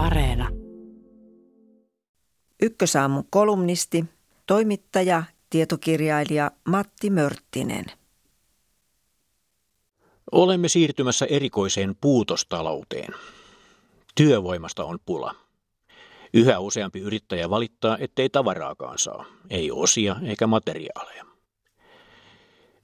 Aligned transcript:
Areena. 0.00 0.48
Ykkösaamun 2.62 3.24
kolumnisti, 3.30 4.04
toimittaja, 4.46 5.22
tietokirjailija 5.50 6.50
Matti 6.68 7.10
Mörttinen. 7.10 7.84
Olemme 10.32 10.68
siirtymässä 10.68 11.26
erikoiseen 11.26 11.96
puutostalouteen. 12.00 13.14
Työvoimasta 14.14 14.84
on 14.84 14.98
pula. 15.06 15.34
Yhä 16.34 16.58
useampi 16.58 17.00
yrittäjä 17.00 17.50
valittaa, 17.50 17.98
ettei 18.00 18.30
tavaraakaan 18.30 18.98
saa, 18.98 19.24
ei 19.50 19.70
osia 19.70 20.16
eikä 20.26 20.46
materiaaleja. 20.46 21.24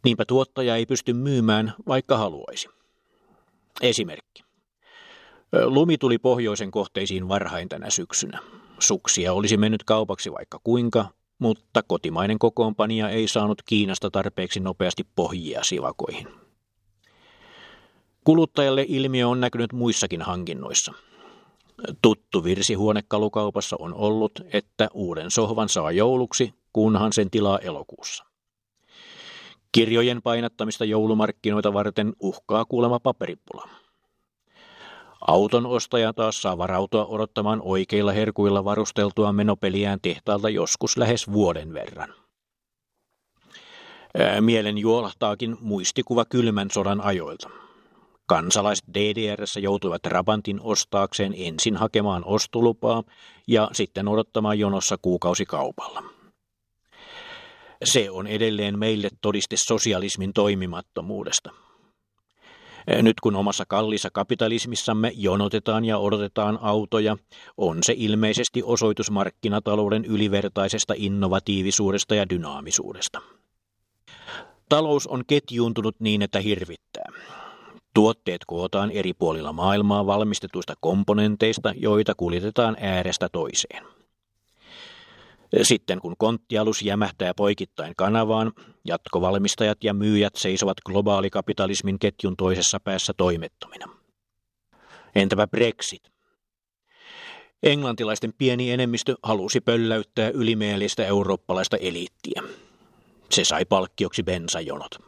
Niinpä 0.04 0.24
tuottaja 0.24 0.76
ei 0.76 0.86
pysty 0.86 1.12
myymään, 1.12 1.74
vaikka 1.88 2.18
haluaisi. 2.18 2.68
Esimerkki. 3.80 4.45
Lumi 5.64 5.98
tuli 5.98 6.18
pohjoisen 6.18 6.70
kohteisiin 6.70 7.28
varhain 7.28 7.68
tänä 7.68 7.90
syksynä. 7.90 8.38
Suksia 8.78 9.32
olisi 9.32 9.56
mennyt 9.56 9.84
kaupaksi 9.84 10.32
vaikka 10.32 10.60
kuinka, 10.64 11.06
mutta 11.38 11.82
kotimainen 11.82 12.38
kokoonpanija 12.38 13.08
ei 13.08 13.28
saanut 13.28 13.62
Kiinasta 13.62 14.10
tarpeeksi 14.10 14.60
nopeasti 14.60 15.06
pohjia 15.16 15.64
sivakoihin. 15.64 16.28
Kuluttajalle 18.24 18.84
ilmiö 18.88 19.28
on 19.28 19.40
näkynyt 19.40 19.72
muissakin 19.72 20.22
hankinnoissa. 20.22 20.92
Tuttu 22.02 22.44
virsi 22.44 22.74
huonekalukaupassa 22.74 23.76
on 23.78 23.94
ollut, 23.94 24.32
että 24.52 24.88
uuden 24.94 25.30
sohvan 25.30 25.68
saa 25.68 25.92
jouluksi, 25.92 26.54
kunhan 26.72 27.12
sen 27.12 27.30
tilaa 27.30 27.58
elokuussa. 27.58 28.24
Kirjojen 29.72 30.22
painattamista 30.22 30.84
joulumarkkinoita 30.84 31.72
varten 31.72 32.12
uhkaa 32.20 32.64
kuulema 32.64 33.00
paperipula. 33.00 33.68
Auton 35.26 35.66
ostaja 35.66 36.12
taas 36.12 36.42
saa 36.42 36.58
varautua 36.58 37.06
odottamaan 37.06 37.62
oikeilla 37.62 38.12
herkuilla 38.12 38.64
varusteltua 38.64 39.32
menopeliään 39.32 39.98
tehtaalta 40.02 40.50
joskus 40.50 40.96
lähes 40.96 41.32
vuoden 41.32 41.74
verran. 41.74 42.14
Mielen 44.40 44.78
juolahtaakin 44.78 45.56
muistikuva 45.60 46.24
kylmän 46.24 46.70
sodan 46.70 47.00
ajoilta. 47.00 47.50
Kansalaiset 48.26 48.84
DDRssä 48.94 49.60
joutuivat 49.60 50.02
Trabantin 50.02 50.60
ostaakseen 50.60 51.34
ensin 51.36 51.76
hakemaan 51.76 52.24
ostolupaa 52.24 53.02
ja 53.48 53.70
sitten 53.72 54.08
odottamaan 54.08 54.58
jonossa 54.58 54.96
kuukausikaupalla. 55.02 56.02
Se 57.84 58.10
on 58.10 58.26
edelleen 58.26 58.78
meille 58.78 59.08
todiste 59.20 59.56
sosialismin 59.56 60.32
toimimattomuudesta. 60.32 61.65
Nyt 63.02 63.20
kun 63.20 63.36
omassa 63.36 63.64
kallissa 63.68 64.08
kapitalismissamme 64.12 65.12
jonotetaan 65.16 65.84
ja 65.84 65.98
odotetaan 65.98 66.58
autoja, 66.62 67.16
on 67.56 67.78
se 67.82 67.94
ilmeisesti 67.96 68.62
osoitus 68.62 69.10
markkinatalouden 69.10 70.04
ylivertaisesta 70.04 70.94
innovatiivisuudesta 70.96 72.14
ja 72.14 72.28
dynaamisuudesta. 72.28 73.20
Talous 74.68 75.06
on 75.06 75.22
ketjuuntunut 75.26 75.96
niin, 76.00 76.22
että 76.22 76.40
hirvittää. 76.40 77.12
Tuotteet 77.94 78.40
kootaan 78.46 78.90
eri 78.90 79.14
puolilla 79.14 79.52
maailmaa 79.52 80.06
valmistetuista 80.06 80.74
komponenteista, 80.80 81.72
joita 81.76 82.14
kuljetetaan 82.16 82.76
äärestä 82.80 83.28
toiseen. 83.28 83.95
Sitten 85.62 86.00
kun 86.00 86.14
konttialus 86.18 86.82
jämähtää 86.82 87.34
poikittain 87.34 87.92
kanavaan, 87.96 88.52
jatkovalmistajat 88.84 89.84
ja 89.84 89.94
myyjät 89.94 90.36
seisovat 90.36 90.80
globaalikapitalismin 90.86 91.98
ketjun 91.98 92.36
toisessa 92.36 92.80
päässä 92.80 93.12
toimettomina. 93.16 93.86
Entäpä 95.14 95.46
Brexit? 95.46 96.02
Englantilaisten 97.62 98.32
pieni 98.38 98.70
enemmistö 98.70 99.14
halusi 99.22 99.60
pölläyttää 99.60 100.28
ylimielistä 100.28 101.06
eurooppalaista 101.06 101.76
eliittiä. 101.76 102.42
Se 103.30 103.44
sai 103.44 103.64
palkkioksi 103.64 104.22
bensajonot. 104.22 104.98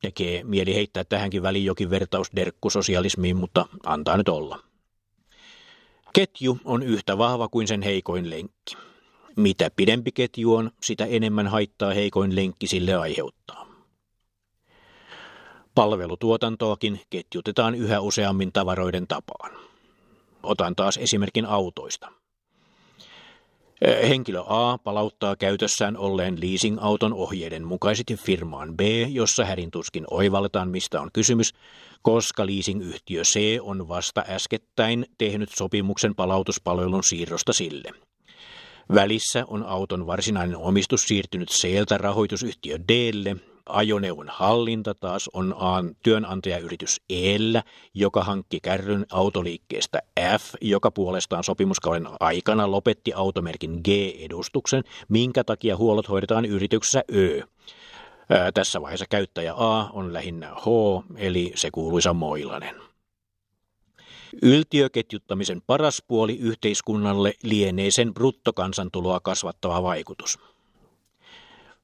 Tekee 0.00 0.44
mieli 0.44 0.74
heittää 0.74 1.04
tähänkin 1.04 1.42
väliin 1.42 1.64
jokin 1.64 1.90
vertaus 1.90 2.30
derkkusosialismiin, 2.36 3.36
mutta 3.36 3.66
antaa 3.86 4.16
nyt 4.16 4.28
olla. 4.28 4.69
Ketju 6.12 6.58
on 6.64 6.82
yhtä 6.82 7.18
vahva 7.18 7.48
kuin 7.48 7.68
sen 7.68 7.82
heikoin 7.82 8.30
lenkki. 8.30 8.76
Mitä 9.36 9.70
pidempi 9.76 10.12
ketju 10.12 10.54
on, 10.54 10.70
sitä 10.82 11.04
enemmän 11.04 11.46
haittaa 11.46 11.94
heikoin 11.94 12.36
lenkki 12.36 12.66
sille 12.66 12.94
aiheuttaa. 12.94 13.66
Palvelutuotantoakin 15.74 17.00
ketjutetaan 17.10 17.74
yhä 17.74 18.00
useammin 18.00 18.52
tavaroiden 18.52 19.06
tapaan. 19.06 19.52
Otan 20.42 20.76
taas 20.76 20.96
esimerkin 20.96 21.46
autoista. 21.46 22.12
Henkilö 24.08 24.42
A 24.46 24.78
palauttaa 24.78 25.36
käytössään 25.36 25.96
olleen 25.96 26.40
leasing-auton 26.40 27.12
ohjeiden 27.12 27.64
mukaisesti 27.64 28.16
firmaan 28.16 28.76
B, 28.76 28.80
jossa 29.08 29.44
härintuskin 29.44 30.04
oivalletaan, 30.10 30.70
mistä 30.70 31.00
on 31.00 31.10
kysymys, 31.12 31.54
koska 32.02 32.46
leasing-yhtiö 32.46 33.22
C 33.22 33.58
on 33.60 33.88
vasta 33.88 34.24
äskettäin 34.28 35.06
tehnyt 35.18 35.48
sopimuksen 35.48 36.14
palautuspalvelun 36.14 37.04
siirrosta 37.04 37.52
sille. 37.52 37.90
Välissä 38.94 39.44
on 39.46 39.62
auton 39.62 40.06
varsinainen 40.06 40.56
omistus 40.56 41.02
siirtynyt 41.02 41.48
Cltä 41.48 41.98
rahoitusyhtiö 41.98 42.78
Dlle, 42.88 43.36
ajoneuvon 43.72 44.28
hallinta 44.28 44.94
taas 44.94 45.30
on 45.32 45.54
A:n 45.58 45.96
työnantajayritys 46.02 47.00
Eellä, 47.10 47.62
joka 47.94 48.24
hankki 48.24 48.60
kärryn 48.60 49.06
autoliikkeestä 49.12 50.02
F, 50.38 50.54
joka 50.60 50.90
puolestaan 50.90 51.44
sopimuskauden 51.44 52.08
aikana 52.20 52.70
lopetti 52.70 53.12
automerkin 53.12 53.80
G-edustuksen, 53.84 54.84
minkä 55.08 55.44
takia 55.44 55.76
huollot 55.76 56.08
hoidetaan 56.08 56.44
yrityksessä 56.44 57.02
Ö. 57.14 57.42
Tässä 58.54 58.82
vaiheessa 58.82 59.06
käyttäjä 59.10 59.54
A 59.56 59.90
on 59.92 60.12
lähinnä 60.12 60.54
H, 60.54 60.64
eli 61.16 61.52
se 61.54 61.70
kuuluisa 61.70 62.14
Moilanen. 62.14 62.76
Yltiöketjuttamisen 64.42 65.62
paras 65.66 66.02
puoli 66.08 66.38
yhteiskunnalle 66.38 67.34
lienee 67.42 67.90
sen 67.90 68.14
bruttokansantuloa 68.14 69.20
kasvattava 69.20 69.82
vaikutus. 69.82 70.38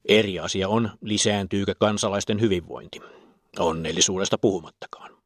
Eri 0.07 0.39
asia 0.39 0.69
on, 0.69 0.89
lisääntyykö 1.01 1.73
kansalaisten 1.79 2.41
hyvinvointi. 2.41 3.01
Onnellisuudesta 3.59 4.37
puhumattakaan. 4.37 5.17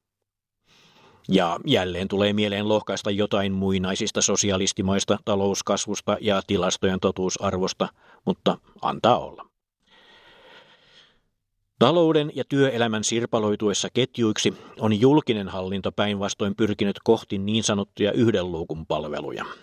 Ja 1.29 1.59
jälleen 1.65 2.07
tulee 2.07 2.33
mieleen 2.33 2.69
lohkaista 2.69 3.11
jotain 3.11 3.51
muinaisista 3.51 4.21
sosialistimaista 4.21 5.17
talouskasvusta 5.25 6.17
ja 6.21 6.41
tilastojen 6.47 6.99
totuusarvosta, 6.99 7.87
mutta 8.25 8.57
antaa 8.81 9.19
olla. 9.19 9.45
Talouden 11.79 12.31
ja 12.35 12.43
työelämän 12.49 13.03
sirpaloituessa 13.03 13.89
ketjuiksi 13.93 14.53
on 14.79 14.99
julkinen 14.99 15.47
hallinto 15.47 15.91
päinvastoin 15.91 16.55
pyrkinyt 16.55 16.99
kohti 17.03 17.37
niin 17.37 17.63
sanottuja 17.63 18.11
yhden 18.11 18.51
luukun 18.51 18.85
palveluja– 18.85 19.45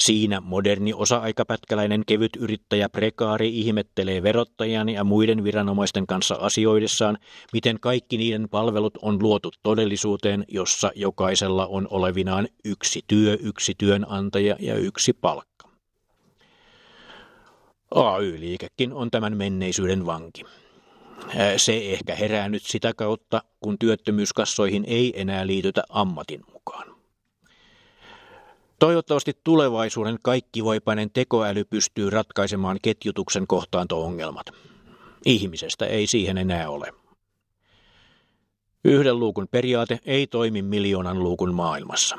Siinä 0.00 0.40
moderni 0.40 0.92
osa-aikapätkäläinen 0.94 2.02
kevyt 2.06 2.36
yrittäjä 2.36 2.88
prekaari 2.88 3.58
ihmettelee 3.58 4.22
verottajan 4.22 4.88
ja 4.88 5.04
muiden 5.04 5.44
viranomaisten 5.44 6.06
kanssa 6.06 6.34
asioidessaan, 6.34 7.18
miten 7.52 7.80
kaikki 7.80 8.16
niiden 8.16 8.48
palvelut 8.48 8.98
on 9.02 9.22
luotu 9.22 9.50
todellisuuteen, 9.62 10.44
jossa 10.48 10.90
jokaisella 10.94 11.66
on 11.66 11.88
olevinaan 11.90 12.48
yksi 12.64 13.00
työ, 13.06 13.38
yksi 13.40 13.74
työnantaja 13.78 14.56
ja 14.60 14.74
yksi 14.74 15.12
palkka. 15.12 15.68
AY-liikekin 17.94 18.92
on 18.92 19.10
tämän 19.10 19.36
menneisyyden 19.36 20.06
vanki. 20.06 20.44
Se 21.56 21.76
ehkä 21.76 22.14
herää 22.14 22.48
nyt 22.48 22.62
sitä 22.62 22.92
kautta, 22.96 23.42
kun 23.60 23.78
työttömyyskassoihin 23.78 24.84
ei 24.86 25.20
enää 25.20 25.46
liitytä 25.46 25.82
ammatin 25.88 26.40
mukaan. 26.46 26.59
Toivottavasti 28.80 29.32
tulevaisuuden 29.44 30.18
kaikkivoipainen 30.22 31.10
tekoäly 31.10 31.64
pystyy 31.64 32.10
ratkaisemaan 32.10 32.78
ketjutuksen 32.82 33.46
kohtaanto-ongelmat. 33.46 34.46
Ihmisestä 35.26 35.86
ei 35.86 36.06
siihen 36.06 36.38
enää 36.38 36.70
ole. 36.70 36.92
Yhden 38.84 39.18
luukun 39.18 39.48
periaate 39.50 39.98
ei 40.06 40.26
toimi 40.26 40.62
miljoonan 40.62 41.18
luukun 41.18 41.54
maailmassa. 41.54 42.16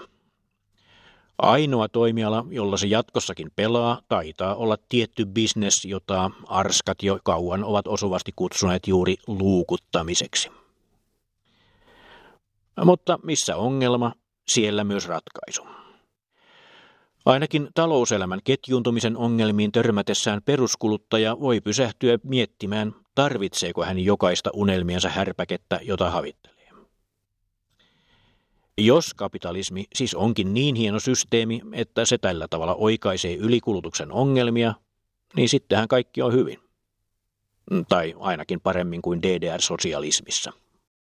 Ainoa 1.38 1.90
toimiala, 1.90 2.46
jolla 2.50 2.78
se 2.78 2.88
jatkossakin 2.88 3.52
pelaa, 3.56 4.02
taitaa 4.08 4.56
olla 4.56 4.78
tietty 4.90 5.26
bisnes, 5.26 5.86
jota 5.86 6.32
arskat 6.48 7.04
jo 7.04 7.20
kauan 7.24 7.64
ovat 7.64 7.88
osuvasti 7.88 8.32
kutsuneet 8.36 8.88
juuri 8.88 9.16
luukuttamiseksi. 9.28 10.50
Mutta 12.86 13.20
missä 13.24 13.56
ongelma, 13.56 14.14
siellä 14.48 14.84
myös 14.84 15.08
ratkaisu. 15.08 15.81
Ainakin 17.26 17.70
talouselämän 17.74 18.40
ketjuuntumisen 18.44 19.18
ongelmiin 19.18 19.72
törmätessään 19.72 20.42
peruskuluttaja 20.46 21.40
voi 21.40 21.62
pysähtyä 21.62 22.20
miettimään, 22.24 22.96
tarvitseeko 23.16 23.84
hän 23.84 24.00
jokaista 24.00 24.50
unelmiensa 24.54 25.10
härpäkettä, 25.10 25.80
jota 25.84 26.10
havittelee. 26.10 26.70
Jos 28.78 29.14
kapitalismi 29.14 29.86
siis 29.96 30.16
onkin 30.16 30.54
niin 30.54 30.76
hieno 30.76 31.00
systeemi, 31.00 31.62
että 31.74 32.06
se 32.06 32.18
tällä 32.18 32.48
tavalla 32.48 32.76
oikaisee 32.76 33.36
ylikulutuksen 33.36 34.12
ongelmia, 34.12 34.74
niin 35.36 35.50
sittenhän 35.50 35.88
kaikki 35.88 36.22
on 36.22 36.34
hyvin. 36.34 36.60
Tai 37.90 38.16
ainakin 38.20 38.62
paremmin 38.62 39.02
kuin 39.02 39.22
DDR-sosialismissa. 39.22 40.54